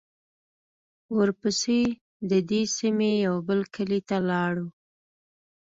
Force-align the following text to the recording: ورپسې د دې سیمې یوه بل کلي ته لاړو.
ورپسې 1.17 1.79
د 2.29 2.31
دې 2.49 2.61
سیمې 2.77 3.11
یوه 3.25 3.41
بل 3.47 3.59
کلي 3.75 3.99
ته 4.09 4.17
لاړو. 4.29 4.67